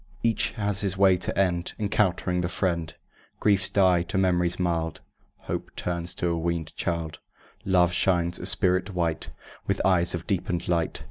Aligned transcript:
Each 0.23 0.49
has 0.53 0.81
his 0.81 0.97
way 0.97 1.15
to 1.17 1.37
end, 1.37 1.73
Encountering 1.77 2.41
this 2.41 2.55
friend. 2.55 2.91
Griefs 3.39 3.69
die 3.69 4.01
to 4.01 4.17
memories 4.17 4.59
mild; 4.59 4.99
Hope 5.41 5.69
turns 5.75 6.13
a 6.13 6.25
weanèd 6.33 6.73
child; 6.75 7.19
Love 7.65 7.93
shines 7.93 8.39
a 8.39 8.47
spirit 8.47 8.95
white, 8.95 9.29
With 9.67 9.79
eyes 9.85 10.15
of 10.15 10.25
deepened 10.25 10.67
light. 10.67 10.99